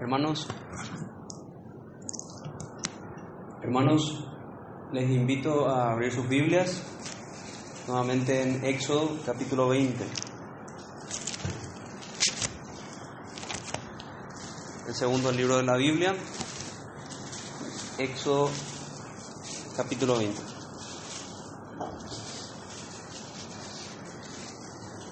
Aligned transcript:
Hermanos, 0.00 0.46
hermanos, 3.64 4.24
les 4.92 5.10
invito 5.10 5.68
a 5.68 5.90
abrir 5.90 6.12
sus 6.12 6.28
Biblias 6.28 6.84
nuevamente 7.88 8.42
en 8.42 8.64
Éxodo 8.64 9.18
capítulo 9.26 9.70
20. 9.70 10.06
El 14.86 14.94
segundo 14.94 15.32
libro 15.32 15.56
de 15.56 15.64
la 15.64 15.76
Biblia, 15.76 16.14
Éxodo 17.98 18.50
capítulo 19.76 20.18
20. 20.18 20.40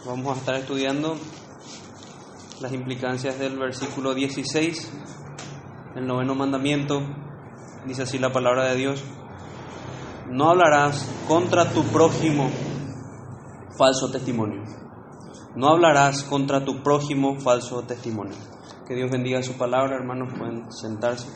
Vamos 0.07 0.37
a 0.37 0.39
estar 0.39 0.55
estudiando 0.55 1.18
las 2.61 2.73
implicancias 2.73 3.38
del 3.38 3.59
versículo 3.59 4.15
16, 4.15 4.91
el 5.96 6.06
noveno 6.06 6.34
mandamiento, 6.34 7.02
dice 7.87 8.02
así 8.02 8.19
la 8.19 8.32
palabra 8.32 8.65
de 8.65 8.77
Dios, 8.77 9.05
no 10.30 10.51
hablarás 10.51 11.09
contra 11.29 11.70
tu 11.70 11.84
prójimo 11.84 12.51
falso 13.77 14.10
testimonio. 14.10 14.62
No 15.55 15.69
hablarás 15.69 16.23
contra 16.24 16.65
tu 16.65 16.82
prójimo 16.82 17.38
falso 17.41 17.82
testimonio. 17.82 18.37
Que 18.87 18.95
Dios 18.95 19.10
bendiga 19.10 19.43
su 19.43 19.54
palabra, 19.54 19.96
hermanos, 19.96 20.32
pueden 20.37 20.70
sentarse. 20.70 21.29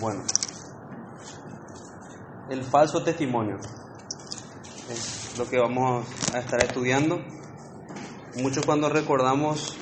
Bueno, 0.00 0.24
el 2.52 2.64
falso 2.64 3.02
testimonio 3.02 3.56
es 4.90 5.38
lo 5.38 5.48
que 5.48 5.58
vamos 5.58 6.06
a 6.34 6.38
estar 6.38 6.62
estudiando. 6.62 7.18
Muchos 8.42 8.66
cuando 8.66 8.90
recordamos 8.90 9.74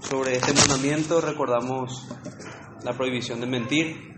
sobre 0.00 0.36
este 0.36 0.52
mandamiento 0.54 1.20
recordamos 1.20 2.06
la 2.84 2.92
prohibición 2.92 3.40
de 3.40 3.48
mentir 3.48 4.14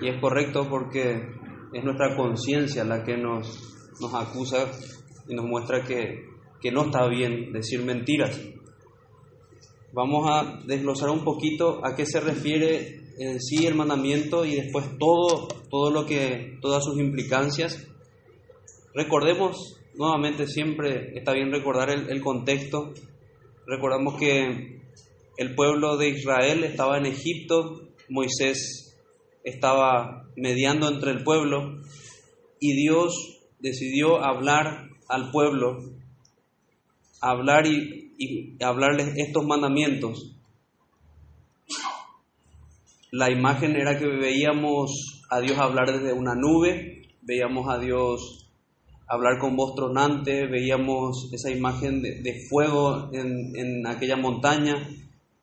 y 0.00 0.08
es 0.08 0.18
correcto 0.18 0.66
porque 0.70 1.28
es 1.74 1.84
nuestra 1.84 2.16
conciencia 2.16 2.84
la 2.84 3.04
que 3.04 3.18
nos, 3.18 3.92
nos 4.00 4.14
acusa 4.14 4.68
y 5.28 5.34
nos 5.34 5.44
muestra 5.44 5.84
que, 5.84 6.24
que 6.58 6.72
no 6.72 6.86
está 6.86 7.06
bien 7.06 7.52
decir 7.52 7.84
mentiras. 7.84 8.40
Vamos 9.92 10.26
a 10.30 10.58
desglosar 10.64 11.10
un 11.10 11.22
poquito 11.22 11.84
a 11.84 11.94
qué 11.94 12.06
se 12.06 12.20
refiere 12.20 13.05
en 13.18 13.40
sí 13.40 13.66
el 13.66 13.74
mandamiento 13.74 14.44
y 14.44 14.56
después 14.56 14.86
todo, 14.98 15.48
todo 15.70 15.90
lo 15.90 16.06
que, 16.06 16.58
todas 16.60 16.84
sus 16.84 16.98
implicancias. 16.98 17.86
Recordemos 18.94 19.78
nuevamente 19.94 20.46
siempre, 20.46 21.16
está 21.16 21.32
bien 21.32 21.50
recordar 21.50 21.90
el, 21.90 22.20
contexto. 22.20 22.92
Recordamos 23.66 24.18
que 24.18 24.80
el 25.38 25.54
pueblo 25.54 25.96
de 25.96 26.10
Israel 26.10 26.64
estaba 26.64 26.98
en 26.98 27.06
Egipto, 27.06 27.88
Moisés 28.08 28.96
estaba 29.44 30.28
mediando 30.36 30.88
entre 30.88 31.12
el 31.12 31.24
pueblo 31.24 31.80
y 32.60 32.74
Dios 32.74 33.40
decidió 33.58 34.22
hablar 34.22 34.88
al 35.08 35.30
pueblo, 35.30 35.78
hablar 37.20 37.66
y 37.66 38.62
hablarles 38.62 39.14
estos 39.16 39.46
mandamientos. 39.46 40.35
La 43.12 43.30
imagen 43.30 43.76
era 43.76 43.98
que 43.98 44.06
veíamos 44.06 45.22
a 45.30 45.40
Dios 45.40 45.58
hablar 45.58 45.92
desde 45.92 46.12
una 46.12 46.34
nube, 46.34 47.02
veíamos 47.22 47.68
a 47.68 47.78
Dios 47.78 48.46
hablar 49.08 49.38
con 49.38 49.56
voz 49.56 49.74
tronante, 49.74 50.46
veíamos 50.46 51.30
esa 51.32 51.50
imagen 51.50 52.02
de, 52.02 52.46
fuego 52.48 53.08
en, 53.12 53.56
en 53.56 53.86
aquella 53.86 54.16
montaña, 54.16 54.88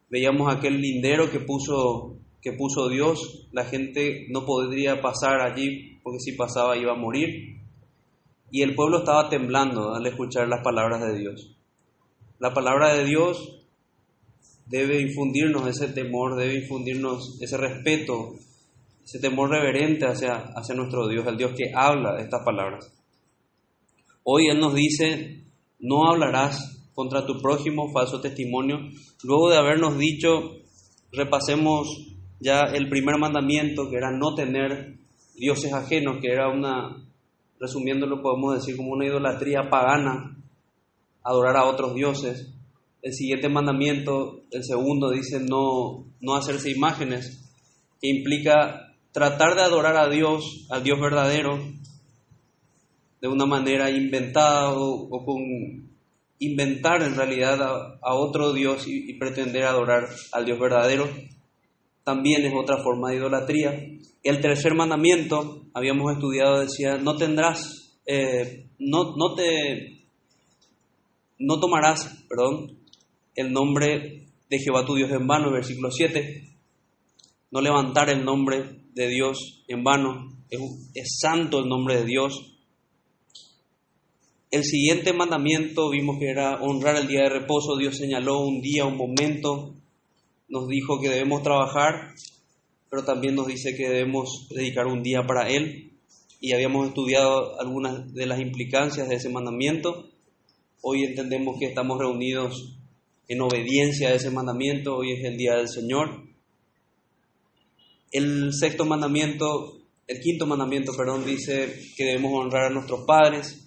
veíamos 0.09 0.53
aquel 0.53 0.81
lindero 0.81 1.31
que 1.31 1.39
puso, 1.39 2.17
que 2.41 2.51
puso 2.51 2.89
Dios, 2.89 3.47
la 3.53 3.63
gente 3.63 4.27
no 4.29 4.45
podría 4.45 5.01
pasar 5.01 5.41
allí 5.41 5.99
porque 6.03 6.19
si 6.19 6.33
pasaba 6.33 6.77
iba 6.77 6.91
a 6.91 6.97
morir. 6.97 7.61
Y 8.51 8.61
el 8.61 8.75
pueblo 8.75 8.99
estaba 8.99 9.29
temblando 9.29 9.95
al 9.95 10.05
escuchar 10.05 10.47
las 10.47 10.61
palabras 10.63 11.01
de 11.01 11.17
Dios. 11.17 11.55
La 12.39 12.53
palabra 12.53 12.93
de 12.93 13.05
Dios 13.05 13.62
debe 14.65 15.01
infundirnos 15.01 15.67
ese 15.67 15.89
temor, 15.89 16.35
debe 16.35 16.55
infundirnos 16.55 17.37
ese 17.41 17.57
respeto, 17.57 18.35
ese 19.03 19.19
temor 19.19 19.49
reverente 19.49 20.05
hacia, 20.05 20.35
hacia 20.55 20.75
nuestro 20.75 21.07
Dios, 21.07 21.25
el 21.27 21.37
Dios 21.37 21.51
que 21.55 21.71
habla 21.75 22.19
estas 22.19 22.43
palabras. 22.43 22.91
Hoy 24.23 24.47
Él 24.47 24.59
nos 24.59 24.73
dice, 24.73 25.43
no 25.79 26.09
hablarás 26.09 26.79
contra 26.93 27.25
tu 27.25 27.41
prójimo 27.41 27.91
falso 27.91 28.21
testimonio. 28.21 28.77
Luego 29.23 29.49
de 29.49 29.57
habernos 29.57 29.97
dicho, 29.97 30.57
repasemos 31.11 31.87
ya 32.39 32.61
el 32.73 32.89
primer 32.89 33.17
mandamiento, 33.17 33.89
que 33.89 33.97
era 33.97 34.11
no 34.11 34.35
tener 34.35 34.97
dioses 35.35 35.73
ajenos, 35.73 36.17
que 36.21 36.31
era 36.31 36.49
una, 36.49 37.03
resumiéndolo 37.59 38.21
podemos 38.21 38.55
decir 38.55 38.77
como 38.77 38.91
una 38.91 39.05
idolatría 39.05 39.69
pagana, 39.69 40.37
adorar 41.23 41.57
a 41.57 41.65
otros 41.65 41.95
dioses. 41.95 42.53
El 43.03 43.13
siguiente 43.13 43.49
mandamiento, 43.49 44.43
el 44.49 44.63
segundo, 44.63 45.11
dice 45.11 45.41
no, 45.41 46.05
no 46.21 46.35
hacerse 46.35 46.71
imágenes, 46.71 47.51
que 48.01 48.09
implica 48.09 48.95
tratar 49.11 49.55
de 49.55 49.61
adorar 49.61 49.97
a 49.97 50.07
Dios, 50.07 50.65
al 50.69 50.83
Dios 50.83 50.99
verdadero, 51.01 51.59
de 53.21 53.27
una 53.27 53.45
manera 53.45 53.89
inventada 53.89 54.73
o, 54.73 55.25
con 55.25 55.37
inventar 56.39 57.03
en 57.03 57.15
realidad 57.15 57.61
a, 57.61 58.15
otro 58.15 58.53
Dios 58.53 58.87
y, 58.87 59.11
y, 59.11 59.19
pretender 59.19 59.65
adorar 59.65 60.07
al 60.31 60.45
Dios 60.45 60.57
verdadero, 60.57 61.09
también 62.05 62.45
es 62.45 62.53
otra 62.53 62.81
forma 62.81 63.09
de 63.09 63.17
idolatría. 63.17 63.85
El 64.23 64.39
tercer 64.39 64.75
mandamiento, 64.75 65.63
habíamos 65.73 66.13
estudiado, 66.13 66.61
decía, 66.61 66.97
no 66.97 67.17
tendrás, 67.17 67.93
eh, 68.05 68.65
no, 68.79 69.15
no 69.17 69.35
te, 69.35 70.05
no 71.39 71.59
tomarás, 71.59 72.25
perdón, 72.29 72.82
el 73.35 73.51
nombre 73.51 74.27
de 74.49 74.59
Jehová 74.59 74.85
tu 74.85 74.95
Dios 74.95 75.11
en 75.11 75.27
vano, 75.27 75.51
versículo 75.51 75.91
7, 75.91 76.43
no 77.51 77.61
levantar 77.61 78.09
el 78.09 78.23
nombre 78.23 78.83
de 78.93 79.07
Dios 79.07 79.63
en 79.67 79.83
vano, 79.83 80.31
es, 80.49 80.59
es 80.93 81.17
santo 81.19 81.59
el 81.59 81.69
nombre 81.69 81.97
de 81.97 82.05
Dios, 82.05 82.53
el 84.53 84.65
siguiente 84.65 85.13
mandamiento 85.13 85.89
vimos 85.89 86.19
que 86.19 86.29
era 86.29 86.61
honrar 86.61 86.95
el 86.97 87.07
día 87.07 87.23
de 87.23 87.29
reposo. 87.29 87.75
Dios 87.75 87.97
señaló 87.97 88.41
un 88.41 88.61
día, 88.61 88.85
un 88.85 88.97
momento. 88.97 89.73
Nos 90.47 90.67
dijo 90.67 91.01
que 91.01 91.09
debemos 91.09 91.41
trabajar, 91.41 92.13
pero 92.87 93.03
también 93.03 93.33
nos 93.33 93.47
dice 93.47 93.75
que 93.75 93.89
debemos 93.89 94.47
dedicar 94.51 94.85
un 94.85 95.01
día 95.01 95.23
para 95.25 95.49
Él. 95.49 95.93
Y 96.39 96.53
habíamos 96.53 96.87
estudiado 96.87 97.59
algunas 97.59 98.13
de 98.13 98.27
las 98.27 98.39
implicancias 98.39 99.09
de 99.09 99.15
ese 99.15 99.29
mandamiento. 99.29 100.11
Hoy 100.83 101.01
entendemos 101.01 101.57
que 101.57 101.65
estamos 101.65 101.97
reunidos 101.97 102.77
en 103.27 103.41
obediencia 103.41 104.09
a 104.09 104.13
ese 104.13 104.29
mandamiento. 104.29 104.97
Hoy 104.97 105.13
es 105.13 105.23
el 105.23 105.37
día 105.37 105.55
del 105.55 105.69
Señor. 105.69 106.23
El 108.11 108.53
sexto 108.53 108.85
mandamiento, 108.85 109.79
el 110.07 110.19
quinto 110.19 110.45
mandamiento, 110.45 110.93
perdón, 110.95 111.25
dice 111.25 111.81
que 111.95 112.05
debemos 112.05 112.33
honrar 112.33 112.65
a 112.65 112.73
nuestros 112.73 113.05
padres 113.05 113.59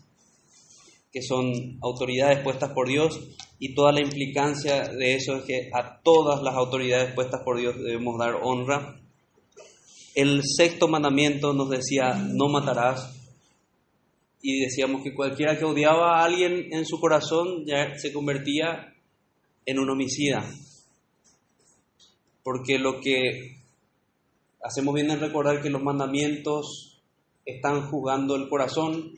que 1.12 1.22
son 1.22 1.78
autoridades 1.80 2.42
puestas 2.42 2.72
por 2.72 2.88
Dios 2.88 3.18
y 3.58 3.74
toda 3.74 3.90
la 3.90 4.02
implicancia 4.02 4.88
de 4.88 5.14
eso 5.14 5.36
es 5.36 5.44
que 5.44 5.70
a 5.72 6.00
todas 6.02 6.42
las 6.42 6.54
autoridades 6.54 7.14
puestas 7.14 7.40
por 7.42 7.58
Dios 7.58 7.74
debemos 7.78 8.18
dar 8.18 8.34
honra. 8.42 9.00
El 10.14 10.42
sexto 10.44 10.88
mandamiento 10.88 11.54
nos 11.54 11.70
decía, 11.70 12.14
no 12.14 12.48
matarás. 12.48 13.14
Y 14.42 14.60
decíamos 14.60 15.02
que 15.02 15.14
cualquiera 15.14 15.58
que 15.58 15.64
odiaba 15.64 16.20
a 16.20 16.24
alguien 16.24 16.68
en 16.70 16.84
su 16.84 17.00
corazón 17.00 17.64
ya 17.64 17.98
se 17.98 18.12
convertía 18.12 18.94
en 19.66 19.78
un 19.78 19.90
homicida. 19.90 20.48
Porque 22.42 22.78
lo 22.78 23.00
que 23.00 23.56
hacemos 24.62 24.94
bien 24.94 25.10
es 25.10 25.20
recordar 25.20 25.60
que 25.60 25.70
los 25.70 25.82
mandamientos 25.82 27.02
están 27.44 27.88
jugando 27.90 28.36
el 28.36 28.48
corazón 28.48 29.12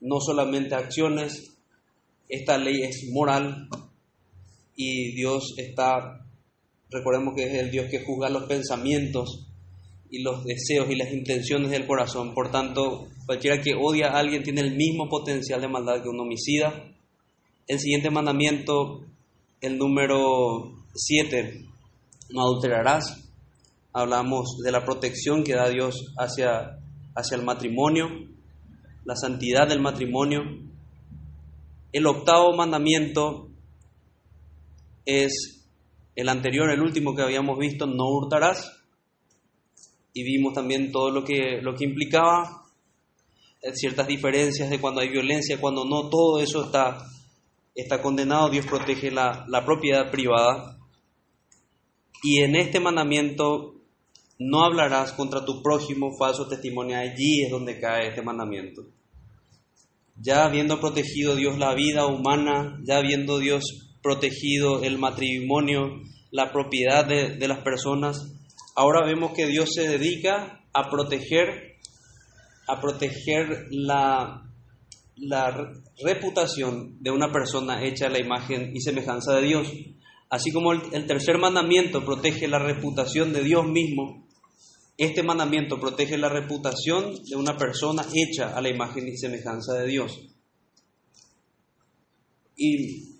no 0.00 0.20
solamente 0.20 0.74
acciones, 0.74 1.56
esta 2.28 2.58
ley 2.58 2.82
es 2.82 3.08
moral 3.12 3.68
y 4.74 5.14
Dios 5.14 5.54
está, 5.56 6.26
recordemos 6.90 7.34
que 7.34 7.44
es 7.44 7.54
el 7.54 7.70
Dios 7.70 7.86
que 7.90 8.04
juzga 8.04 8.28
los 8.28 8.44
pensamientos 8.44 9.46
y 10.10 10.22
los 10.22 10.44
deseos 10.44 10.90
y 10.90 10.96
las 10.96 11.12
intenciones 11.12 11.70
del 11.70 11.86
corazón. 11.86 12.34
Por 12.34 12.50
tanto, 12.50 13.08
cualquiera 13.26 13.60
que 13.60 13.74
odia 13.74 14.08
a 14.08 14.18
alguien 14.18 14.42
tiene 14.42 14.60
el 14.60 14.76
mismo 14.76 15.08
potencial 15.08 15.60
de 15.60 15.68
maldad 15.68 16.02
que 16.02 16.08
un 16.08 16.20
homicida. 16.20 16.92
El 17.66 17.80
siguiente 17.80 18.10
mandamiento, 18.10 19.00
el 19.60 19.78
número 19.78 20.72
7, 20.94 21.64
no 22.30 22.40
adulterarás. 22.42 23.22
Hablamos 23.92 24.58
de 24.62 24.72
la 24.72 24.84
protección 24.84 25.42
que 25.42 25.54
da 25.54 25.68
Dios 25.68 26.12
hacia, 26.18 26.78
hacia 27.14 27.36
el 27.36 27.44
matrimonio 27.44 28.26
la 29.06 29.14
santidad 29.14 29.68
del 29.68 29.80
matrimonio. 29.80 30.42
El 31.92 32.06
octavo 32.06 32.54
mandamiento 32.54 33.48
es 35.06 35.64
el 36.16 36.28
anterior, 36.28 36.70
el 36.70 36.82
último 36.82 37.14
que 37.14 37.22
habíamos 37.22 37.56
visto, 37.56 37.86
no 37.86 38.08
hurtarás. 38.08 38.72
Y 40.12 40.24
vimos 40.24 40.54
también 40.54 40.90
todo 40.90 41.10
lo 41.10 41.24
que, 41.24 41.60
lo 41.62 41.74
que 41.74 41.84
implicaba, 41.84 42.64
eh, 43.62 43.72
ciertas 43.74 44.08
diferencias 44.08 44.68
de 44.70 44.80
cuando 44.80 45.00
hay 45.00 45.08
violencia, 45.08 45.60
cuando 45.60 45.84
no, 45.84 46.10
todo 46.10 46.40
eso 46.40 46.64
está, 46.64 46.98
está 47.76 48.02
condenado. 48.02 48.50
Dios 48.50 48.66
protege 48.66 49.10
la, 49.10 49.44
la 49.48 49.64
propiedad 49.64 50.10
privada. 50.10 50.78
Y 52.22 52.40
en 52.40 52.56
este 52.56 52.80
mandamiento 52.80 53.76
no 54.38 54.64
hablarás 54.64 55.12
contra 55.12 55.44
tu 55.44 55.62
prójimo 55.62 56.16
falso 56.18 56.48
testimonio. 56.48 56.98
Allí 56.98 57.42
es 57.44 57.50
donde 57.50 57.78
cae 57.78 58.08
este 58.08 58.22
mandamiento. 58.22 58.82
Ya 60.18 60.44
habiendo 60.44 60.80
protegido 60.80 61.36
Dios 61.36 61.58
la 61.58 61.74
vida 61.74 62.06
humana, 62.06 62.80
ya 62.84 62.98
habiendo 62.98 63.38
Dios 63.38 63.86
protegido 64.02 64.82
el 64.82 64.98
matrimonio, 64.98 66.00
la 66.30 66.52
propiedad 66.52 67.04
de, 67.04 67.48
las 67.48 67.58
personas, 67.60 68.32
ahora 68.74 69.04
vemos 69.04 69.32
que 69.32 69.46
Dios 69.46 69.70
se 69.74 69.88
dedica 69.88 70.64
a 70.72 70.90
proteger, 70.90 71.76
a 72.68 72.80
proteger 72.80 73.66
la, 73.70 74.45
la 75.16 75.72
reputación 76.02 76.98
de 77.00 77.10
una 77.10 77.32
persona 77.32 77.82
hecha 77.82 78.06
a 78.06 78.10
la 78.10 78.18
imagen 78.18 78.72
y 78.74 78.80
semejanza 78.80 79.34
de 79.36 79.46
Dios. 79.46 79.68
Así 80.28 80.52
como 80.52 80.72
el, 80.72 81.06
tercer 81.06 81.38
mandamiento 81.38 82.04
protege 82.04 82.48
la 82.48 82.58
reputación 82.58 83.32
de 83.32 83.42
Dios 83.42 83.66
mismo, 83.66 84.26
este 84.98 85.22
mandamiento 85.22 85.78
protege 85.78 86.18
la 86.18 86.28
reputación 86.28 87.14
de 87.24 87.36
una 87.36 87.56
persona 87.56 88.04
hecha 88.12 88.56
a 88.56 88.60
la 88.60 88.68
imagen 88.68 89.08
y 89.08 89.16
semejanza 89.16 89.74
de 89.74 89.86
Dios. 89.86 90.20
Y 92.56 93.16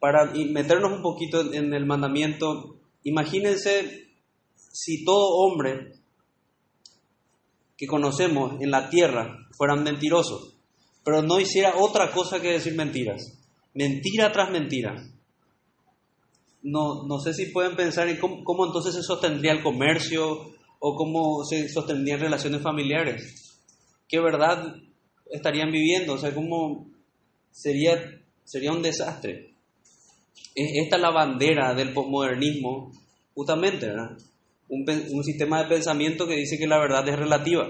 para 0.00 0.32
meternos 0.32 0.92
un 0.92 1.02
poquito 1.02 1.52
en 1.52 1.72
el 1.72 1.86
mandamiento, 1.86 2.76
imagínense 3.04 4.08
si 4.54 5.04
todo 5.04 5.36
hombre 5.36 5.94
que 7.76 7.86
conocemos 7.86 8.60
en 8.60 8.70
la 8.70 8.90
tierra 8.90 9.48
fueran 9.56 9.82
mentirosos, 9.82 10.53
pero 11.04 11.22
no 11.22 11.38
hiciera 11.38 11.74
otra 11.76 12.10
cosa 12.10 12.40
que 12.40 12.52
decir 12.52 12.74
mentiras, 12.74 13.38
mentira 13.74 14.32
tras 14.32 14.50
mentira 14.50 14.96
no, 16.64 17.04
no 17.06 17.20
sé 17.20 17.34
si 17.34 17.46
pueden 17.46 17.76
pensar 17.76 18.08
en 18.08 18.16
cómo, 18.16 18.66
entonces 18.66 18.94
se 18.94 19.02
sostendría 19.02 19.52
el 19.52 19.62
comercio 19.62 20.50
o 20.78 20.96
cómo 20.96 21.44
se 21.44 21.68
sostendrían 21.68 22.20
relaciones 22.20 22.62
familiares. 22.62 23.60
¿Qué 24.08 24.18
verdad 24.18 24.74
estarían 25.30 25.70
viviendo? 25.70 26.14
O 26.14 26.18
sea, 26.18 26.34
cómo 26.34 26.86
sería, 27.50 28.02
sería 28.44 28.72
un 28.72 28.82
desastre. 28.82 29.50
Esta 30.54 30.96
es 30.96 31.02
la 31.02 31.10
bandera 31.10 31.74
del 31.74 31.92
posmodernismo, 31.92 32.90
justamente, 33.34 33.86
¿verdad? 33.86 34.16
Un, 34.68 34.86
un 35.10 35.22
sistema 35.24 35.62
de 35.62 35.68
pensamiento 35.68 36.26
que 36.26 36.36
dice 36.36 36.58
que 36.58 36.66
la 36.66 36.78
verdad 36.78 37.06
es 37.06 37.18
relativa. 37.18 37.68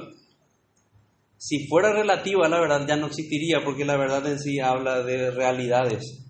Si 1.37 1.67
fuera 1.67 1.93
relativa, 1.93 2.49
la 2.49 2.61
verdad 2.61 2.87
ya 2.87 2.97
no 2.97 3.09
existiría, 3.09 3.63
porque 3.65 3.85
la 3.85 3.97
verdad 3.97 4.27
en 4.27 4.39
sí 4.39 4.61
habla 4.61 5.03
de 5.03 5.31
realidades. 5.31 6.25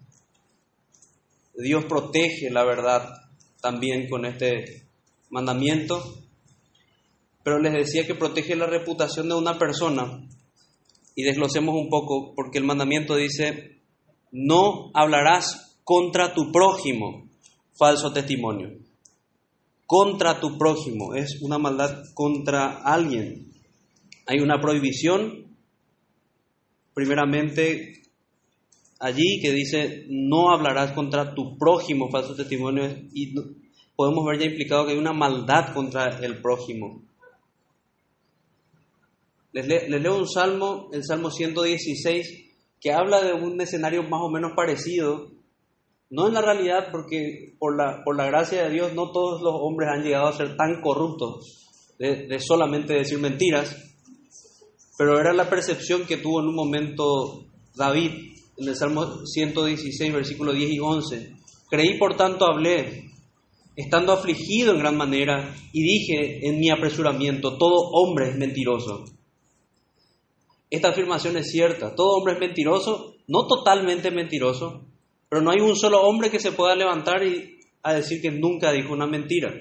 Dios 1.56 1.84
protege 1.84 2.50
la 2.50 2.64
verdad 2.64 3.08
también 3.60 4.08
con 4.08 4.24
este 4.24 4.86
mandamiento, 5.30 6.02
pero 7.42 7.58
les 7.60 7.72
decía 7.72 8.06
que 8.06 8.14
protege 8.14 8.56
la 8.56 8.66
reputación 8.66 9.28
de 9.28 9.34
una 9.34 9.58
persona. 9.58 10.20
Y 11.14 11.22
desglosemos 11.22 11.74
un 11.76 11.88
poco, 11.88 12.34
porque 12.34 12.58
el 12.58 12.64
mandamiento 12.64 13.14
dice, 13.14 13.80
no 14.32 14.90
hablarás 14.94 15.78
contra 15.84 16.34
tu 16.34 16.50
prójimo, 16.50 17.28
falso 17.78 18.12
testimonio. 18.12 18.70
Contra 19.86 20.40
tu 20.40 20.58
prójimo, 20.58 21.14
es 21.14 21.40
una 21.42 21.58
maldad 21.58 22.02
contra 22.14 22.82
alguien. 22.82 23.53
Hay 24.26 24.40
una 24.40 24.60
prohibición, 24.60 25.54
primeramente 26.94 28.02
allí 28.98 29.40
que 29.42 29.52
dice, 29.52 30.06
no 30.08 30.50
hablarás 30.50 30.92
contra 30.92 31.34
tu 31.34 31.58
prójimo, 31.58 32.10
falso 32.10 32.34
testimonio, 32.34 32.84
y 33.12 33.34
podemos 33.94 34.24
ver 34.24 34.38
ya 34.38 34.46
implicado 34.46 34.86
que 34.86 34.92
hay 34.92 34.98
una 34.98 35.12
maldad 35.12 35.74
contra 35.74 36.18
el 36.20 36.40
prójimo. 36.40 37.02
Les, 39.52 39.88
leo 39.88 40.18
un 40.18 40.26
salmo, 40.26 40.88
el 40.92 41.04
Salmo 41.04 41.30
116, 41.30 42.54
que 42.80 42.92
habla 42.92 43.22
de 43.22 43.34
un 43.34 43.60
escenario 43.60 44.02
más 44.04 44.20
o 44.22 44.30
menos 44.30 44.52
parecido, 44.56 45.32
no 46.10 46.28
en 46.28 46.34
la 46.34 46.40
realidad, 46.40 46.88
porque 46.90 47.54
por 47.58 47.76
la, 47.76 48.02
por 48.04 48.16
la 48.16 48.26
gracia 48.26 48.64
de 48.64 48.70
Dios 48.70 48.94
no 48.94 49.12
todos 49.12 49.42
los 49.42 49.54
hombres 49.54 49.90
han 49.92 50.02
llegado 50.02 50.28
a 50.28 50.32
ser 50.32 50.56
tan 50.56 50.80
corruptos 50.80 51.60
de 51.98 52.38
solamente 52.40 52.94
decir 52.94 53.18
mentiras, 53.18 53.93
pero 54.96 55.18
era 55.18 55.32
la 55.32 55.48
percepción 55.48 56.06
que 56.06 56.18
tuvo 56.18 56.40
en 56.40 56.48
un 56.48 56.54
momento 56.54 57.44
David 57.74 58.12
en 58.56 58.68
el 58.68 58.76
Salmo 58.76 59.26
116, 59.26 60.12
versículo 60.12 60.52
10 60.52 60.70
y 60.70 60.78
11. 60.78 61.32
Creí, 61.68 61.98
por 61.98 62.16
tanto, 62.16 62.46
hablé, 62.46 63.10
estando 63.74 64.12
afligido 64.12 64.72
en 64.72 64.78
gran 64.78 64.96
manera, 64.96 65.54
y 65.72 65.82
dije 65.82 66.46
en 66.46 66.60
mi 66.60 66.70
apresuramiento, 66.70 67.58
todo 67.58 67.90
hombre 67.92 68.30
es 68.30 68.36
mentiroso. 68.36 69.04
Esta 70.70 70.90
afirmación 70.90 71.36
es 71.36 71.50
cierta, 71.50 71.94
todo 71.94 72.16
hombre 72.16 72.34
es 72.34 72.40
mentiroso, 72.40 73.14
no 73.26 73.46
totalmente 73.46 74.10
mentiroso, 74.10 74.82
pero 75.28 75.42
no 75.42 75.50
hay 75.50 75.60
un 75.60 75.76
solo 75.76 76.02
hombre 76.02 76.30
que 76.30 76.38
se 76.38 76.52
pueda 76.52 76.76
levantar 76.76 77.24
y 77.24 77.58
a 77.82 77.94
decir 77.94 78.20
que 78.20 78.30
nunca 78.30 78.72
dijo 78.72 78.92
una 78.92 79.06
mentira. 79.06 79.52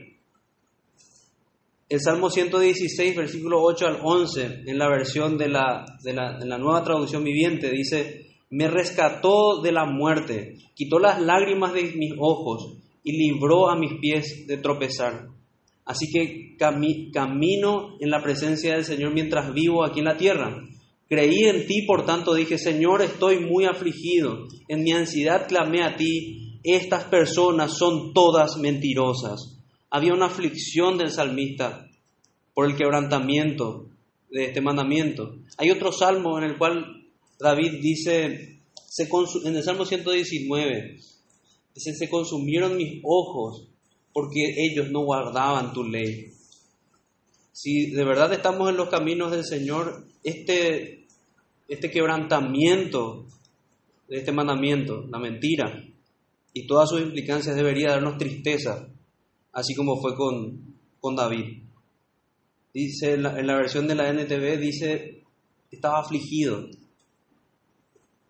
El 1.89 2.00
Salmo 2.00 2.30
116, 2.30 3.15
versículo 3.15 3.62
8 3.62 3.88
al 3.88 4.00
11, 4.01 4.63
en 4.65 4.77
la 4.77 4.89
versión 4.89 5.38
de 5.38 5.50
la, 5.50 5.85
de 6.03 6.13
la, 6.13 6.38
de 6.39 6.45
la 6.45 6.57
nueva 6.57 6.83
traducción 6.83 7.24
viviente, 7.24 7.69
dice, 7.69 8.27
me 8.50 8.68
rescató 8.68 9.62
de 9.62 9.71
la 9.71 9.85
muerte, 9.85 10.56
quitó 10.75 11.00
las 11.00 11.21
lágrimas 11.21 11.74
de 11.74 11.83
mis 11.95 12.13
ojos 12.19 12.77
y 13.03 13.18
libró 13.18 13.69
a 13.69 13.75
mis 13.75 14.00
pies 14.00 14.47
de 14.47 14.57
tropezar. 14.57 15.27
Así 15.85 16.07
que 16.12 16.56
camino 16.57 17.97
en 18.00 18.09
la 18.09 18.21
presencia 18.21 18.74
del 18.74 18.86
Señor 18.86 19.13
mientras 19.13 19.53
vivo 19.53 19.83
aquí 19.83 20.00
en 20.00 20.06
la 20.06 20.18
tierra. 20.18 20.63
Creí 21.09 21.44
en 21.44 21.68
ti, 21.68 21.83
por 21.86 22.05
tanto 22.05 22.34
dije, 22.34 22.57
Señor, 22.57 23.01
estoy 23.01 23.39
muy 23.39 23.65
afligido. 23.65 24.48
En 24.67 24.84
mi 24.84 24.91
ansiedad 24.91 25.48
clamé 25.48 25.84
a 25.84 25.98
ti, 25.98 26.60
estas 26.63 27.03
personas 27.03 27.77
son 27.77 28.13
todas 28.13 28.57
mentirosas. 28.57 29.52
Había 29.95 30.13
una 30.13 30.25
aflicción 30.25 30.97
del 30.97 31.12
salmista 31.12 31.88
por 32.55 32.65
el 32.65 32.75
quebrantamiento 32.75 33.85
de 34.31 34.45
este 34.45 34.59
mandamiento. 34.59 35.35
Hay 35.57 35.69
otro 35.69 35.91
salmo 35.91 36.39
en 36.39 36.45
el 36.45 36.57
cual 36.57 37.05
David 37.39 37.79
dice 37.79 38.53
se 38.93 39.09
en 39.45 39.55
el 39.55 39.63
Salmo 39.63 39.85
119, 39.85 40.97
dice, 41.75 41.93
se 41.95 42.09
consumieron 42.09 42.75
mis 42.77 43.01
ojos 43.03 43.67
porque 44.13 44.55
ellos 44.57 44.91
no 44.91 45.01
guardaban 45.01 45.73
tu 45.73 45.83
ley. 45.83 46.31
Si 47.51 47.91
de 47.91 48.03
verdad 48.03 48.33
estamos 48.33 48.69
en 48.69 48.77
los 48.77 48.89
caminos 48.89 49.31
del 49.31 49.45
Señor, 49.45 50.05
este, 50.23 51.05
este 51.67 51.91
quebrantamiento 51.91 53.25
de 54.07 54.17
este 54.17 54.31
mandamiento, 54.31 55.07
la 55.07 55.19
mentira 55.19 55.83
y 56.53 56.65
todas 56.65 56.89
sus 56.89 57.01
implicancias 57.01 57.55
debería 57.55 57.89
darnos 57.89 58.17
tristeza, 58.17 58.88
así 59.53 59.75
como 59.75 60.01
fue 60.01 60.15
con, 60.15 60.75
con 61.00 61.15
David. 61.15 61.63
Dice 62.74 63.13
en 63.13 63.24
la, 63.24 63.55
versión 63.55 63.88
de 63.88 63.95
la 63.95 64.10
NTV, 64.12 64.57
dice, 64.60 65.24
estaba 65.72 66.00
afligido, 66.00 66.67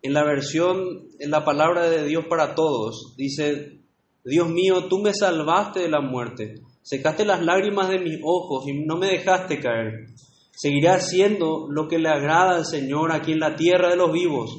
en 0.02 0.12
la 0.12 0.22
versión, 0.22 1.08
en 1.18 1.30
la 1.30 1.46
palabra 1.46 1.88
de 1.88 2.04
Dios 2.04 2.26
para 2.28 2.54
todos, 2.54 3.14
dice, 3.16 3.80
Dios 4.22 4.50
mío, 4.50 4.86
tú 4.88 4.98
me 4.98 5.14
salvaste 5.14 5.80
de 5.80 5.88
la 5.88 6.02
muerte, 6.02 6.60
secaste 6.82 7.24
las 7.24 7.42
lágrimas 7.42 7.88
de 7.88 8.00
mis 8.00 8.20
ojos 8.22 8.68
y 8.68 8.84
no 8.84 8.98
me 8.98 9.06
dejaste 9.06 9.60
caer. 9.60 10.08
Seguiré 10.50 10.90
haciendo 10.90 11.66
lo 11.70 11.88
que 11.88 11.98
le 11.98 12.10
agrada 12.10 12.56
al 12.56 12.66
Señor 12.66 13.12
aquí 13.12 13.32
en 13.32 13.40
la 13.40 13.56
tierra 13.56 13.88
de 13.88 13.96
los 13.96 14.12
vivos, 14.12 14.58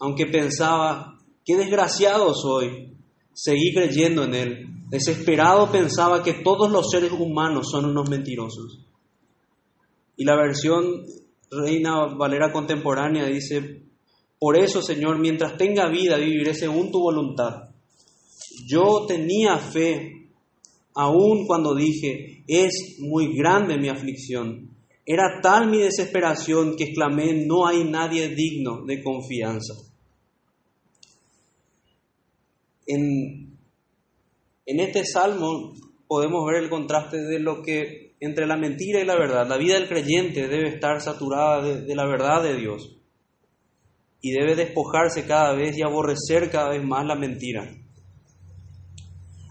aunque 0.00 0.24
pensaba, 0.26 1.18
qué 1.44 1.56
desgraciado 1.56 2.34
soy. 2.34 2.97
Seguí 3.40 3.72
creyendo 3.72 4.24
en 4.24 4.34
Él. 4.34 4.66
Desesperado 4.90 5.70
pensaba 5.70 6.24
que 6.24 6.42
todos 6.42 6.72
los 6.72 6.90
seres 6.90 7.12
humanos 7.12 7.68
son 7.70 7.84
unos 7.84 8.10
mentirosos. 8.10 8.84
Y 10.16 10.24
la 10.24 10.34
versión 10.34 11.04
Reina 11.48 12.16
Valera 12.16 12.50
contemporánea 12.50 13.26
dice, 13.26 13.84
por 14.40 14.58
eso, 14.58 14.82
Señor, 14.82 15.20
mientras 15.20 15.56
tenga 15.56 15.88
vida, 15.88 16.16
viviré 16.16 16.52
según 16.52 16.90
tu 16.90 16.98
voluntad. 16.98 17.70
Yo 18.66 19.06
tenía 19.06 19.56
fe, 19.58 20.30
aun 20.96 21.46
cuando 21.46 21.76
dije, 21.76 22.42
es 22.48 22.96
muy 22.98 23.36
grande 23.36 23.78
mi 23.78 23.88
aflicción. 23.88 24.68
Era 25.06 25.40
tal 25.40 25.70
mi 25.70 25.78
desesperación 25.78 26.74
que 26.74 26.86
exclamé, 26.86 27.46
no 27.46 27.68
hay 27.68 27.84
nadie 27.84 28.30
digno 28.30 28.84
de 28.84 29.00
confianza. 29.00 29.74
En, 32.88 33.58
este 34.64 35.04
salmo 35.04 35.74
podemos 36.08 36.44
ver 36.46 36.62
el 36.62 36.70
contraste 36.70 37.18
de 37.18 37.38
lo 37.38 37.62
que 37.62 38.16
entre 38.20 38.46
la 38.46 38.56
mentira 38.56 39.00
y 39.00 39.04
la 39.04 39.14
verdad. 39.14 39.46
La 39.46 39.58
vida 39.58 39.74
del 39.74 39.88
creyente 39.88 40.48
debe 40.48 40.68
estar 40.68 41.00
saturada 41.00 41.62
de, 41.62 41.94
la 41.94 42.06
verdad 42.06 42.42
de 42.42 42.56
Dios 42.56 42.96
y 44.20 44.32
debe 44.32 44.56
despojarse 44.56 45.26
cada 45.26 45.54
vez 45.54 45.76
y 45.76 45.82
aborrecer 45.82 46.50
cada 46.50 46.70
vez 46.70 46.82
más 46.82 47.06
la 47.06 47.14
mentira. 47.14 47.70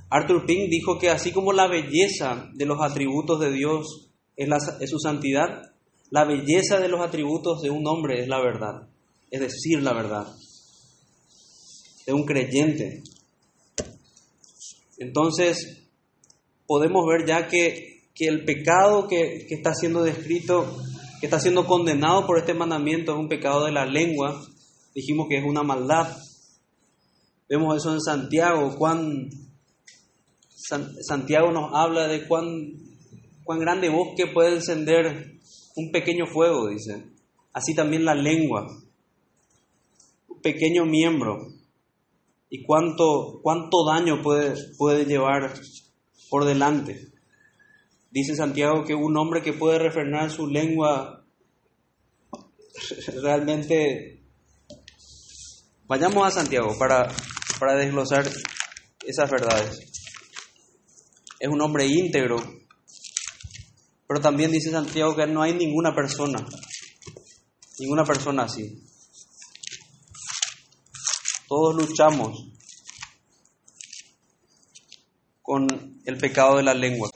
Arthur 0.10 0.46
Pink 0.46 0.70
dijo 0.70 0.98
que 0.98 1.10
así 1.10 1.32
como 1.32 1.54
la 1.54 1.68
belleza 1.68 2.50
de 2.54 2.66
los 2.66 2.82
atributos 2.82 3.40
de 3.40 3.52
Dios 3.52 4.10
es, 4.36 4.90
su 4.90 5.00
santidad, 5.00 5.74
la 6.10 6.26
belleza 6.26 6.80
de 6.80 6.88
los 6.88 7.02
atributos 7.02 7.62
de 7.62 7.70
un 7.70 7.86
hombre 7.88 8.22
es 8.22 8.28
la 8.28 8.42
verdad, 8.42 8.88
es 9.30 9.42
decir, 9.42 9.82
la 9.82 9.94
verdad, 9.94 10.28
de 12.06 12.14
un 12.14 12.26
creyente. 12.26 13.04
Entonces, 14.98 15.88
podemos 16.66 17.06
ver 17.08 17.28
ya 17.28 17.48
que, 17.48 18.04
que 18.14 18.28
el 18.28 18.46
pecado 18.46 19.08
que, 19.08 19.46
que 19.48 19.56
está 19.56 19.74
siendo 19.74 20.04
descrito, 20.04 20.78
que 21.20 21.28
está 21.28 21.40
siendo 21.40 21.66
condenado 21.66 22.26
por 22.26 22.38
este 22.38 22.54
mandamiento, 22.54 23.14
es 23.14 23.20
un 23.20 23.30
pecado 23.30 23.66
de 23.66 23.72
la 23.72 23.86
lengua, 23.86 24.42
dijimos 24.94 25.28
que 25.30 25.38
es 25.38 25.46
una 25.46 25.64
maldad. 25.64 26.16
Vemos 27.50 27.78
eso 27.78 27.94
en 27.94 28.02
Santiago, 28.02 28.76
cuán 28.78 29.30
Santiago 31.02 31.52
nos 31.52 31.72
habla 31.74 32.08
de 32.08 32.28
cuán, 32.28 32.74
cuán 33.44 33.60
grande 33.60 33.90
bosque 33.90 34.28
puede 34.28 34.56
encender 34.56 35.38
un 35.76 35.92
pequeño 35.92 36.26
fuego, 36.26 36.68
dice. 36.68 37.06
Así 37.54 37.74
también 37.74 38.04
la 38.04 38.16
lengua, 38.16 38.68
un 40.28 40.42
pequeño 40.42 40.86
miembro, 40.86 41.38
y 42.50 42.64
cuánto, 42.64 43.40
cuánto 43.42 43.86
daño 43.86 44.22
puede, 44.22 44.56
puede 44.78 45.06
llevar 45.06 45.54
por 46.30 46.46
delante. 46.46 47.12
Dice 48.12 48.36
Santiago 48.36 48.84
que 48.86 48.96
un 48.96 49.18
hombre 49.18 49.42
que 49.42 49.54
puede 49.54 49.80
refrenar 49.80 50.32
su 50.32 50.48
lengua 50.48 51.26
realmente... 53.22 54.24
Vayamos 55.88 56.28
a 56.28 56.32
Santiago 56.32 56.78
para, 56.78 57.08
para 57.60 57.76
desglosar 57.76 58.30
esas 59.06 59.32
verdades 59.32 59.88
es 61.40 61.50
un 61.50 61.62
hombre 61.62 61.86
íntegro. 61.86 62.38
Pero 64.08 64.22
también 64.22 64.52
dice 64.52 64.72
Santiago 64.72 65.16
que 65.16 65.28
no 65.28 65.42
hay 65.42 65.54
ninguna 65.54 65.94
persona, 65.94 66.46
ninguna 67.80 68.06
persona 68.06 68.44
así. 68.44 68.87
Todos 71.48 71.76
luchamos 71.76 72.46
con 75.42 76.02
el 76.04 76.18
pecado 76.18 76.58
de 76.58 76.64
la 76.64 76.74
lengua. 76.74 77.06